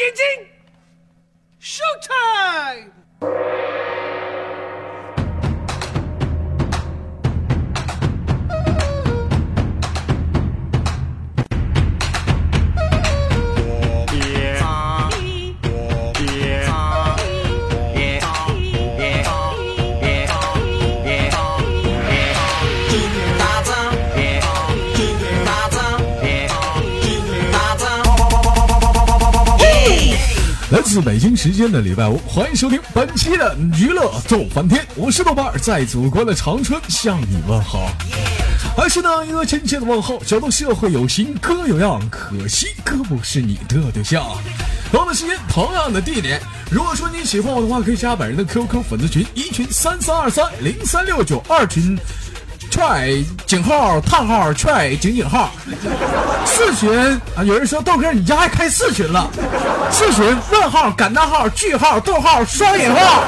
[0.00, 0.48] 眼睛
[1.60, 2.90] ，Show time！
[30.90, 37.92] 自北京时间的礼拜五，欢迎收听本期的娱乐逗翻天，我是豆瓣儿，在祖国的长春向你问好，
[38.76, 40.20] 还是那一个亲切的问候。
[40.24, 44.36] 小豆社会有型哥有样，可惜哥不是你的对象。
[44.90, 46.42] 同样的时间，同样的地点。
[46.72, 51.96] 如果说你喜欢我的话，可以加本人的 QQ 粉丝群，一群三三二三零三六九，二群。
[52.80, 53.12] 踹
[53.46, 55.50] 井号叹号踹井井号，
[56.46, 56.90] 四群
[57.36, 57.44] 啊！
[57.44, 59.30] 有人说豆哥，你家还开四群了？
[59.90, 63.22] 四群问号感叹号句号逗号双引号。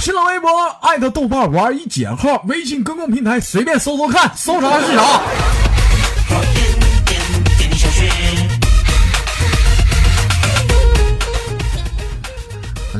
[0.00, 0.48] 新浪微博
[0.80, 5.20] 艾特豆瓣玩一减号，微信公共平台随便搜搜看，搜啥是啥。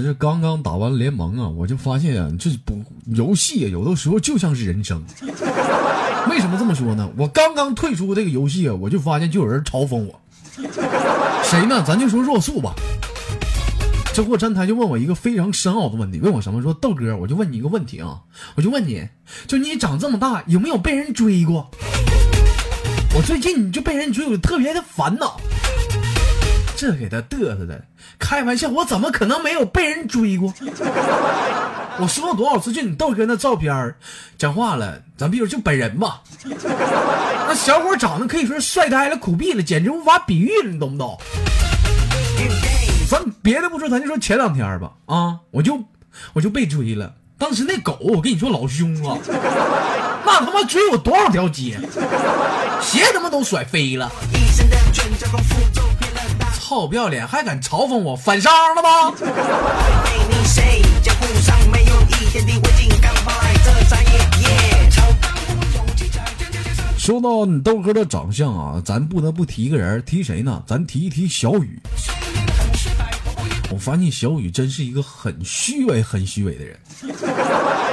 [0.07, 5.03] 这刚刚打完联盟啊，我就发现啊，这不游戏啊，有的时候就像是人生。
[6.31, 7.11] 为什么这么说呢？
[7.17, 10.21] 我刚刚退出这个游戏啊，我就发现就有人嘲讽我。
[11.43, 11.83] 谁呢？
[11.85, 12.73] 咱就说若素吧。
[14.15, 16.63] 这货站台就问我一个非常深奥的问题，问我什么？
[16.63, 18.21] 说豆哥，我就问你一个问题啊，
[18.55, 19.09] 我就问你，
[19.49, 21.69] 就你长这么大有没有被人追过？
[23.13, 25.41] 我最近就被人追，我特别的烦恼。
[26.77, 27.83] 这给他嘚瑟的，
[28.19, 30.53] 开玩笑，我怎么可能没有被人追过？
[31.99, 33.95] 我说了多少次，就你豆哥那照片
[34.37, 41.19] 讲话了，咱比如就本人吧， 那小伙长得可以说帅呆了、苦逼了，简直无法比喻了，你懂不懂？
[43.09, 45.83] 咱别的不说，咱就说前两天吧，啊，我就
[46.35, 49.17] 我就被追了，当时那狗，我跟你说老凶啊，
[50.27, 51.79] 那他妈追我多少条街，
[52.83, 54.13] 鞋他妈都甩飞了。
[56.69, 59.15] 臭不要脸，还敢嘲讽我，反伤了吗？
[66.99, 70.61] 说到你豆哥的长相啊，咱不得不提一个人，提谁呢？
[70.67, 71.81] 咱提一提小雨。
[73.71, 76.77] 我发现小雨真是一个很虚伪、很虚伪的人。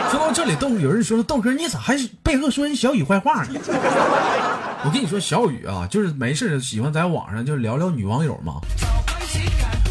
[0.10, 3.60] 说到这里，豆有人说了，豆哥你咋还背后说人小雨坏话呢？
[4.86, 8.56] 我跟你说，小雨啊，就是没事喜欢在网上就聊聊女网友嘛。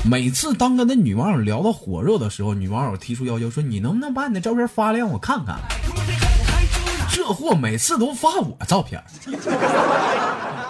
[0.05, 5.57] 每次当跟那女网友聊到火热的时候，女网友提出要求说：“你能不能把你的照片发来让我看看？”
[7.11, 9.03] 这货每次都发我照片，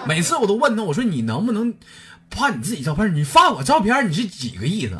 [0.06, 1.74] 每次我都问他，我说：“你能不能
[2.30, 3.12] 发你自己照片？
[3.12, 4.96] 你发我照片，你是几个意思？”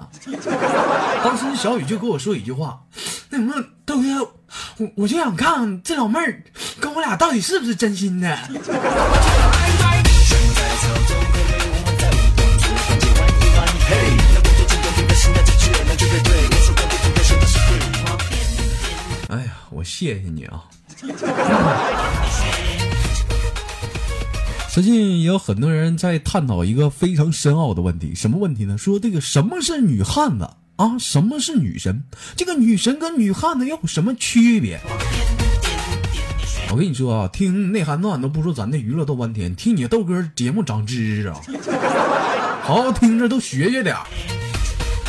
[1.22, 2.80] 当时小雨就跟我说一句话
[3.30, 3.54] ：“那什么，
[3.84, 4.32] 豆哥，
[4.78, 6.42] 我我就想看这老妹儿
[6.80, 8.28] 跟我俩到底是不是真心的。”
[19.28, 20.64] 哎呀，我谢谢你啊！
[24.72, 28.78] 最近也有很多人在探讨一个非常深奥的问题，什么问题呢？
[28.78, 30.98] 说这个什么是女汉子啊？
[30.98, 32.04] 什么是女神？
[32.36, 34.80] 这个女神跟女汉子又有什么区别？
[36.70, 41.38] 我跟你说啊，听内涵段都不说咱的娱乐豆半天，听你豆哥节目长知识啊！
[42.64, 43.94] 好好听着，都学学点。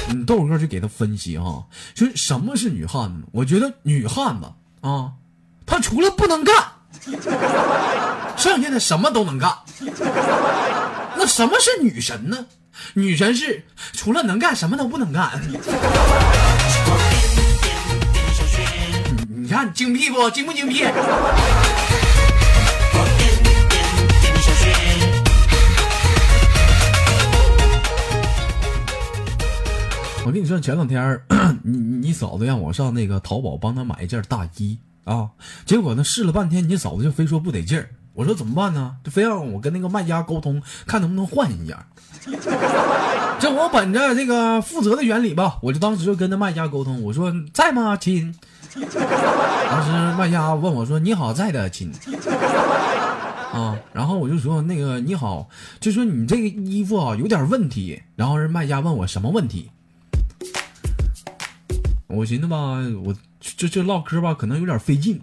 [0.10, 1.64] 你豆哥就给他分析啊，
[1.96, 3.24] 说什么是女汉子？
[3.32, 4.52] 我觉得女汉子
[4.82, 5.14] 啊，
[5.66, 6.54] 她除了不能干，
[8.36, 9.50] 剩下的什么都能干。
[11.16, 12.46] 那什么是女神呢？
[12.94, 15.42] 女神是除了能干什么都不能干。
[19.28, 20.30] 你看精辟不？
[20.32, 20.84] 精不精辟？
[30.26, 31.20] 我跟你说，前两天
[31.64, 35.28] 你你嫂子让我上那个淘宝帮她买一件大衣啊，
[35.66, 37.90] 结果呢试了半天，你嫂子就非说不得劲儿。
[38.14, 38.96] 我说怎么办呢？
[39.04, 41.78] 就非让我跟那个卖家沟通，看能不能换一件。
[43.40, 48.34] 这我本着这个负责的原理吧，我就当时就跟那卖家沟通，我说在吗，亲？
[48.74, 51.92] 当时卖家问我说：“你好，在的亲。
[53.54, 55.48] ”啊，然后我就说那个你好，
[55.80, 58.02] 就说你这个衣服啊有点问题。
[58.16, 59.70] 然后人卖家问我什么问题？
[62.08, 65.22] 我寻思吧，我这这唠嗑吧，可能有点费劲，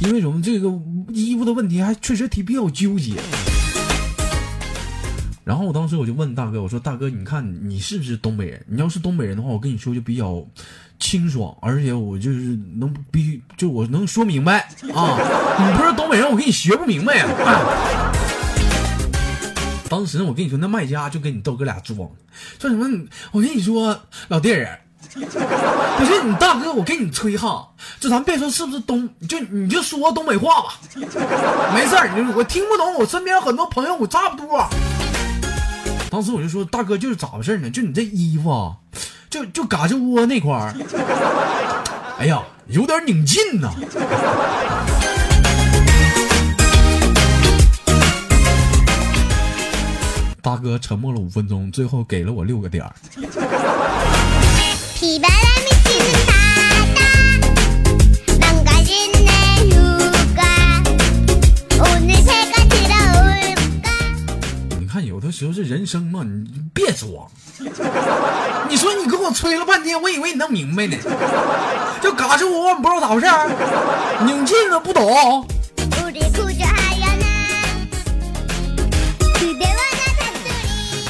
[0.00, 0.40] 因为什么？
[0.42, 0.70] 这个
[1.12, 3.14] 衣服的问题还确实挺比较纠结。
[5.42, 8.64] 然后我当时我就问大哥，我说大哥，你看你是不是东北人？
[8.68, 10.44] 你要是东北人的话，我跟你说就比较
[10.98, 14.58] 清爽，而且我就是能必须就我能说明白
[14.92, 15.18] 啊。
[15.58, 18.12] 你不是东北人，我跟你学不明白呀、啊。
[19.88, 21.96] 当时我跟你说，那卖家就跟你豆哥俩装，
[22.58, 22.84] 说什么？
[23.30, 24.80] 我跟你说，老弟儿，
[25.14, 27.66] 不是你大哥，我跟你吹哈，
[27.98, 30.74] 就咱别说是不是东，就你就说东北话吧，
[31.74, 34.68] 没事儿，我听不懂，我身边很多朋友我差不多。
[36.10, 37.70] 当时我就说，大哥就是咋回事呢？
[37.70, 38.74] 就你这衣服，
[39.30, 40.74] 就就嘎吱窝那块儿，
[42.18, 43.70] 哎呀，有点拧劲呐。
[50.42, 52.94] 大哥沉默了五分钟，最后给了我六个点儿。
[64.80, 67.08] 你看有的时候这人生嘛你别装。
[68.68, 70.96] 你说你跟我吹了半天我以为你能明白呢。
[72.02, 73.26] 就嘎吱窝不知道咋回事
[74.24, 75.46] 拧劲了不懂。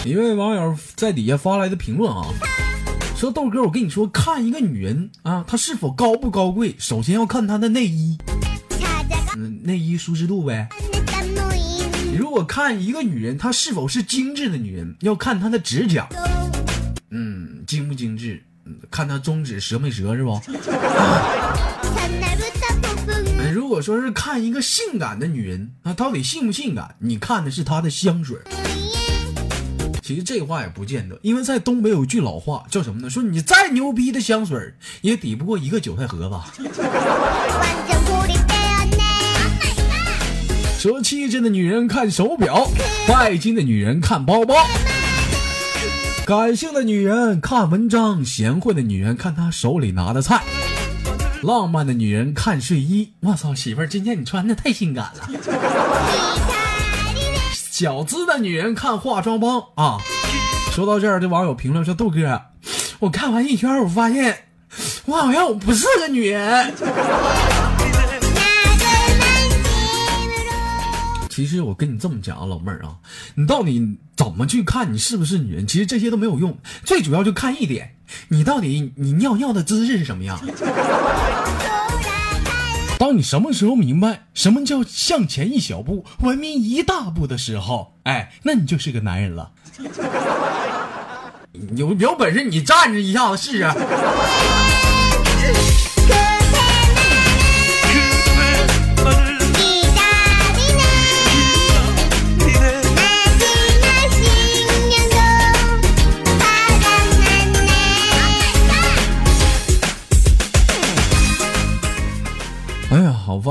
[0.05, 2.27] 一位网友在底下发来的评论啊。
[3.17, 8.19] 说豆哥，我跟你说，看一个女人啊，她是否高不高贵，首先要看她的内衣，
[9.39, 10.69] 嗯，内衣舒适度呗。
[12.15, 16.07] 如果看一个女人，她是否是精致的女人，要看她的指甲，
[17.11, 20.39] 嗯，精不精致，嗯，看她中指折没折是不？
[23.55, 28.37] 如果说是看一个性感的女人，那到底性不性感，你看的是她的香水。
[30.07, 33.11] 其实这话也不见得因为在东北有句老话叫什么呢？
[33.11, 36.41] 说你再牛逼的香水也抵不过一个韭菜盒子
[40.79, 42.71] 说气质的女人看手表
[43.09, 44.55] 拜金的女人看包包。
[46.25, 50.45] 感性的女人看文章贤惠的女人看她手里拿的菜。
[51.43, 56.56] 浪漫的女人看睡衣我操媳妇儿今天你穿的太性感了。
[57.79, 59.99] 小资的女人看化妆帮啊。
[60.73, 62.41] 说到这儿，这网友评论说：“豆哥，
[63.01, 64.35] 我看完一圈，我发现
[65.05, 66.73] 我好像我不是个女人。
[71.29, 72.97] ”其实我跟你这么讲啊，老妹儿啊，
[73.35, 75.67] 你到底怎么去看你是不是女人？
[75.67, 77.95] 其实这些都没有用，最主要就看一点，
[78.29, 80.41] 你到底你尿尿的姿势是什么样？
[83.07, 89.53] 当你什么时候明白什么叫向前一小步文明一大步的时候哎那你就是个男人了。
[91.77, 94.76] 有有本事你站着一下子试试。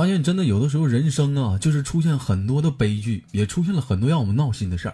[0.05, 4.93] 发现真的有的时候人生啊，就是出现很多的悲剧，也出现了很多让我们闹心的事儿。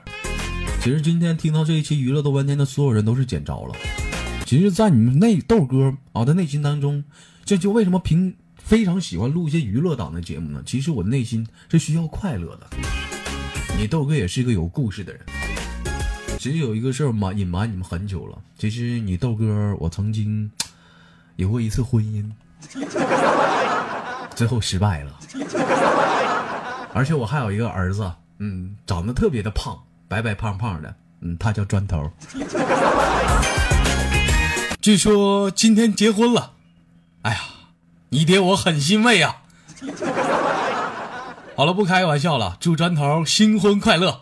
[0.82, 3.76] 其实今天听到这一期娱乐豆瓣天的所有人都是捡着了。
[4.46, 7.04] 其实，在你们内豆哥啊的内心当中，
[7.44, 10.64] 这就为什么平非常喜欢录一些娱乐档的节目呢？
[10.66, 12.68] 其实我内心是需要快乐的。
[13.78, 15.22] 你豆哥也是一个有故事的人。
[16.40, 18.42] 其实有一个事儿瞒隐瞒你们很久了。
[18.58, 20.50] 其实你豆哥，我曾经
[21.36, 22.32] 有过一次婚姻。
[24.42, 25.12] 最后失败了，
[26.96, 32.12] 而且我还有一个儿子，嗯，长得特别的胖，白白胖胖的，嗯，他叫砖头。
[34.82, 36.54] 据说今天结婚了，
[37.22, 37.40] 哎呀，
[38.10, 39.44] 你爹我很欣慰啊。
[41.56, 44.22] 好了，不开玩笑了，祝砖头新婚快乐，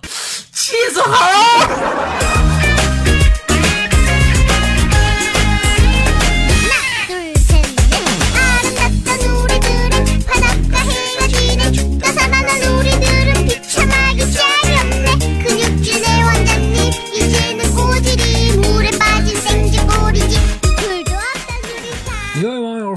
[0.52, 1.16] 气死好。
[1.64, 2.59] 둘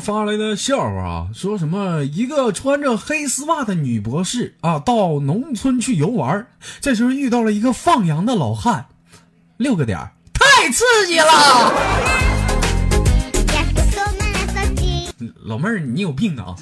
[0.02, 6.44] 发来的笑话啊，说什么一个穿着黑丝袜的女博士啊，到农村去游玩，
[6.80, 8.87] 这时候遇到了一个放羊的老汉，
[9.59, 11.73] 六个点太刺激了。
[15.44, 16.56] 老妹儿，你有病啊！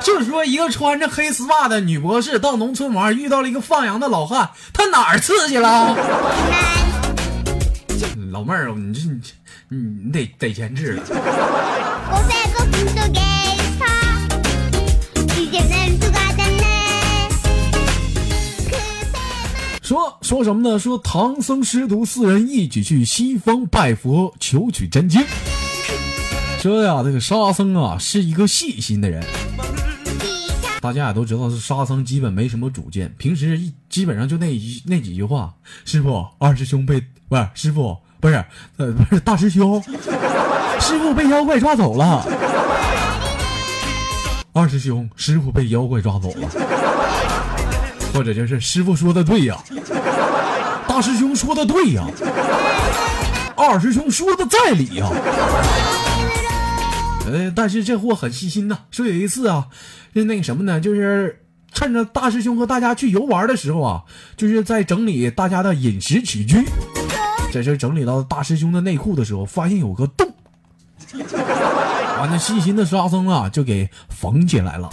[0.00, 5.96] 就是说，一个穿着黑丝袜的女博士到农村玩，遇到了一个放羊的老汉，她哪儿刺激了？
[8.30, 9.00] 老妹儿，你这
[9.70, 11.02] 你你得得先治了。
[19.82, 20.78] 说说什么呢？
[20.78, 25.18] 说唐僧师徒四人一起去西方拜佛求取真经。
[26.60, 29.24] 说呀这个沙僧啊是一个细心的人。
[30.82, 35.54] 大家也都知道是沙僧基本没什么主见平时基本上就那一那几句话。
[35.86, 38.44] 师傅二师兄被不是师傅不是
[38.76, 39.82] 呃不是大师兄。
[40.80, 42.24] 师傅被妖怪抓走了。
[44.52, 46.48] 二师兄，师傅被妖怪抓走了，
[48.12, 49.56] 或者就是师傅说的对呀，
[50.88, 52.04] 大师兄说的对呀，
[53.56, 55.08] 二师兄说的在理呀。
[57.30, 58.78] 呃，但是这货很细心呐。
[58.90, 59.66] 说有一次啊，
[60.14, 61.42] 就那个什么呢，就是
[61.72, 64.02] 趁着大师兄和大家去游玩的时候啊，
[64.36, 66.64] 就是在整理大家的饮食起居。
[67.52, 70.26] 这时整理到大师兄的内裤的时候，发现有个洞，
[72.18, 74.90] 完了，细心的沙僧啊就给缝起来了。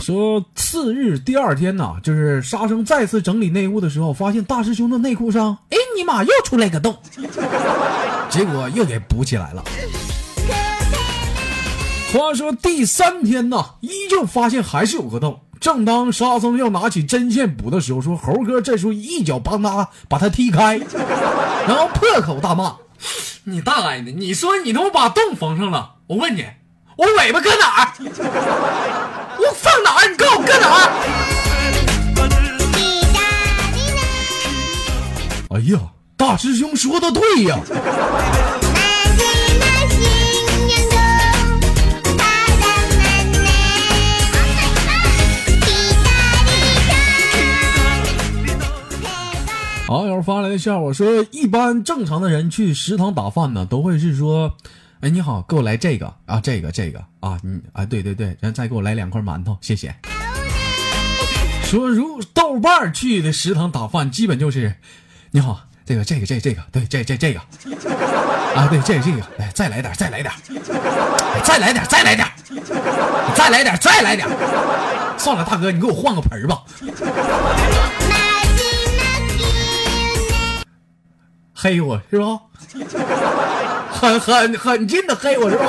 [0.00, 6.96] 说次日第二天呢，就是沙僧再次整理内务的时候，发现大师兄的内裤上，哎尼玛又出来个洞，
[8.30, 9.62] 结果又给补起来了。
[12.12, 15.38] 话说第三天呢，依旧发现还是有个洞。
[15.60, 20.78] 正当沙僧要拿起针线补的时候，说猴哥这时候一脚帮他把他踢开，
[21.68, 22.74] 然后破口大骂
[23.44, 24.10] ：“你大爷的！
[24.10, 26.46] 你说你他妈把洞缝上了，我问你，
[26.96, 27.92] 我尾巴搁哪儿？
[29.38, 30.08] 我放哪儿？
[30.10, 30.90] 你告诉我搁哪儿？”
[35.56, 35.80] 哎呀，
[36.18, 37.58] 大师兄说的对呀。
[49.90, 54.56] 网友发来的笑，我说一般正常的人去食堂打饭呢，都会是说，
[55.00, 59.92] 哎，你好，给我来这个啊，这个这个啊，你啊，对对对，咱再给我来两块馒头，谢谢。
[61.64, 64.72] 说如豆瓣去的食堂打饭，基本就是，
[65.32, 67.40] 你好，这个这个这这个，对，这这这个，
[68.54, 70.32] 啊，对，这这个，哎，再来点，再来点，
[71.42, 72.30] 再来点，再来点，
[73.34, 74.28] 再来点，再来点，
[75.18, 76.62] 算了，大哥，你给我换个盆吧。
[81.62, 82.40] 黑我是吧？
[83.92, 85.64] 很很很近的黑我是吧？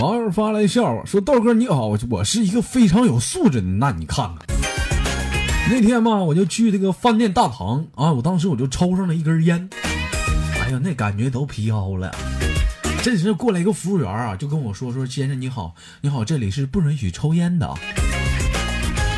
[0.00, 4.38] 王二发来笑话，说豆哥你好，我我是一个非常有素质的，那你看看。
[5.70, 9.68] 那天嘛，我就去这个饭店大堂啊，我当时我就抽上了一根烟，
[10.58, 12.10] 哎呀，那感觉都飘了。
[13.02, 17.66] 这时过来一个服务员啊，就跟我说说：先生你好，你好，这里是不允许抽烟的。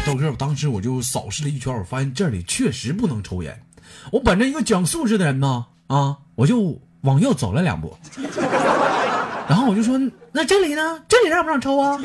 [0.06, 3.62] 豆哥，我当时我就扫视了一圈，我发现这里确实不能抽烟。
[4.10, 7.94] 我本着一个讲素质的人呢，啊，我就往右走了两步。
[9.46, 10.00] 然后我就说
[10.32, 10.98] ：“那这里呢？
[11.06, 12.00] 这里让不让抽啊？”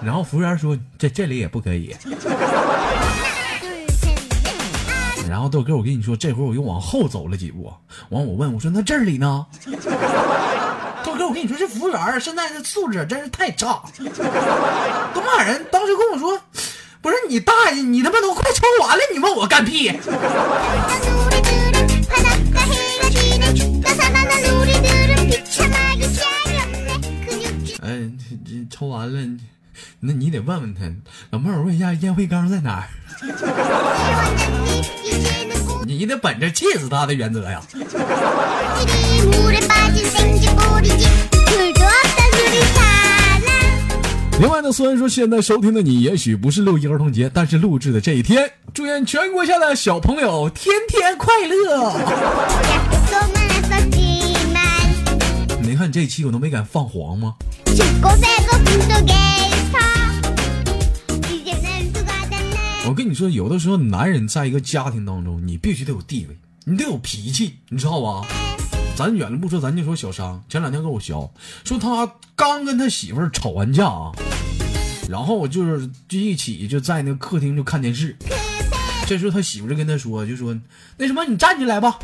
[0.00, 1.92] 然后服务员说：“这这里也不可以。
[5.30, 7.72] 然后豆哥，我跟你说，这会儿我又往后走了几步，
[8.08, 9.46] 完我问我说那这里呢？
[11.04, 13.80] 豆哥，我跟你说，这服务员现在这素质真是太差，
[15.14, 15.64] 都骂人。
[15.70, 16.36] 当时跟我说，
[17.00, 19.90] 不是你大爷，你他妈都快抽完了，你问我干屁？
[27.82, 28.10] 哎，
[28.68, 29.20] 抽完了。
[30.00, 30.80] 那你得问问他
[31.30, 32.88] 老妹儿我问一下烟灰缸在哪儿？
[35.86, 37.60] 你得本着气死他的原则呀。
[44.40, 51.92] 另外呢虽然说现在收听的你也许不是六一儿童节但是录制的这一天祝愿全国下的小朋友天天快乐。
[55.62, 57.34] 没看你这一期我都没敢放黄吗？
[62.88, 68.26] 我跟你说，有的时候男人在一个家庭当中，你必须得有地位，你得有脾气，你知道吧？
[68.96, 71.30] 咱远了不说，咱就说小商，前两天跟我学，
[71.62, 74.10] 说他刚跟他媳妇吵完架啊，
[75.08, 78.16] 然后就是就一起就在那个客厅就看电视，
[79.06, 80.56] 这时候他媳妇就跟他说，就说
[80.96, 81.98] 那什么，你站起来吧。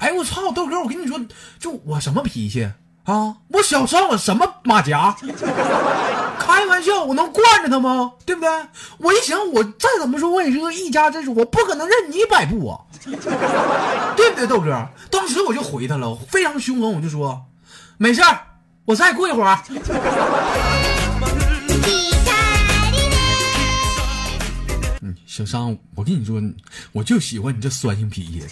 [0.00, 1.18] 哎我操，豆哥，我跟你说，
[1.58, 2.70] 就我什么脾气
[3.04, 3.36] 啊？
[3.48, 5.16] 我小商我什么马甲？
[6.58, 8.12] 开玩笑我能惯着他吗？
[8.26, 8.50] 对不对？
[8.98, 12.80] 我一想我再怎么说我也是个一家之主我不可能任你摆布啊
[14.16, 14.88] 对不对豆哥？
[15.08, 17.40] 当时我就回他了我非常凶狠我就说
[17.96, 18.20] 没事
[18.86, 19.58] 我再过一会儿
[25.24, 26.42] 小商我跟你说
[26.90, 28.42] 我就喜欢你这酸性脾气。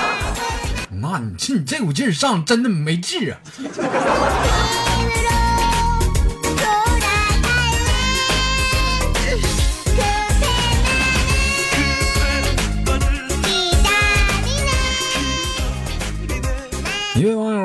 [1.00, 3.38] 那你这你这股劲上真的没治啊。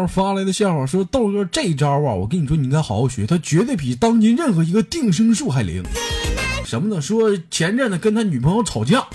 [0.08, 5.84] 发来的笑话说：“豆哥这招啊，我跟你说，你应该好好学，他绝对比当今任何一个定身术还灵。
[6.66, 7.02] 什么呢？
[7.02, 9.06] 说前阵子跟他女朋友吵架，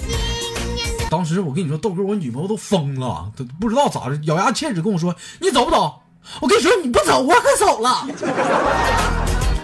[1.10, 6.00] 当时我跟你说，豆哥，我女朋友都疯了，都不知道咋着，咬牙切齿跟我说：‘你走不走？’
[6.40, 8.06] 我跟你说，你不走，我可走了。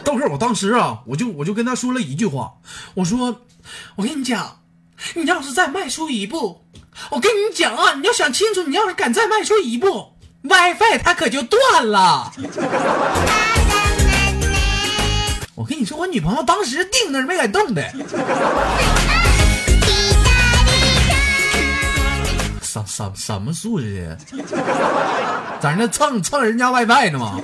[0.05, 2.53] 豆哥，我当时啊，我就我就跟他说了一句话，
[2.95, 3.41] 我说：
[3.97, 4.61] 我跟你讲，
[5.15, 6.63] 你要是再迈出一步，
[7.11, 12.33] 我跟你讲啊，你要想清楚，你要是敢再迈出一步，WiFi 它可就断了。
[15.55, 17.83] 我跟你说，我女朋友当时定那儿没敢动的。
[22.63, 24.45] 什什什么素质的？
[25.61, 27.41] 在那蹭蹭人家 WiFi 呢吗？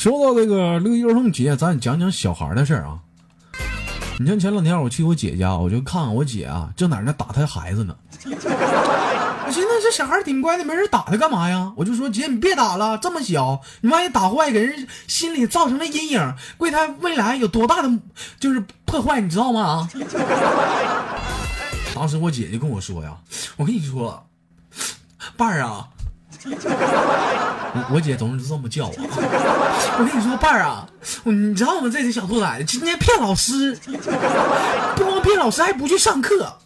[0.00, 2.98] 说到这个六一儿童节，咱讲讲小孩的事儿啊。
[4.18, 7.94] 你像前两天我去我姐家，我就看我姐啊，正在那打她孩子呢。
[8.24, 11.70] 我寻思这小孩挺乖的，没人打他干嘛呀？
[11.76, 17.90] 我就说姐，你别打了，这么小，你万一打坏，给人心里造成了阴影，对他未来有多大的
[18.38, 19.86] 就是破坏，你知道吗？
[21.94, 23.14] 当时我姐就跟我说呀，
[23.58, 24.26] 我跟你说，
[25.36, 25.86] 伴儿啊。
[26.44, 28.94] 我 我姐总是这么叫我。
[28.96, 30.88] 我跟你说，伴儿啊，
[31.24, 31.90] 你知道吗？
[31.92, 33.76] 这个小兔崽子今天骗老师，
[34.96, 36.58] 不光骗老师，还不去上课。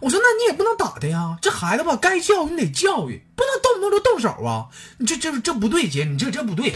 [0.00, 1.36] 我说，那你也不能打他呀。
[1.40, 4.66] 这孩子吧，该教育你得教育，不能动不动就动手啊。
[4.98, 6.74] 你这这这不对，姐，你这这不对。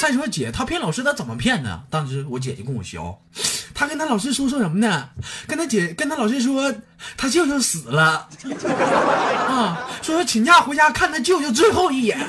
[0.00, 1.82] 再说姐，他骗老师，他怎么骗呢？
[1.90, 2.98] 当时我姐就跟我学，
[3.78, 5.08] 他跟他老师说说什么呢？
[5.46, 6.74] 跟他姐跟他老师说，
[7.16, 8.26] 他舅舅死了，
[9.46, 12.18] 啊，说请假回家看他舅舅最后一眼。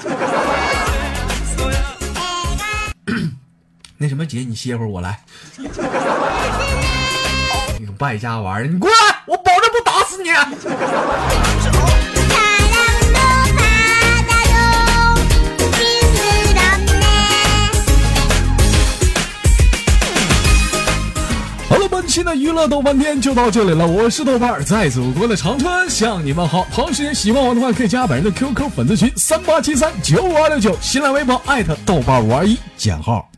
[3.97, 5.19] 那什么姐，你歇会儿，我来。
[7.80, 8.95] 你个败家玩意儿，你过来，
[9.26, 10.30] 我保证不打死你。
[22.10, 26.65] 期的娱乐豆瓣天就到这里了，我是豆瓣儿，在祖国的长春向你们好。
[26.74, 33.29] 同时，喜欢我的话可以加本人的 QQ 粉丝群三八七三九五二六九，新浪微博艾特豆瓣五二一减号。